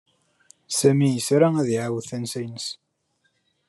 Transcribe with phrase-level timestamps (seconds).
[0.77, 2.67] Sami isra ad iɛawed tansa-ines.